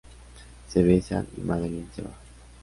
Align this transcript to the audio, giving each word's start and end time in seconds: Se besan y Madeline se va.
Se 0.67 0.81
besan 0.81 1.27
y 1.37 1.41
Madeline 1.41 1.85
se 1.95 2.01
va. 2.01 2.09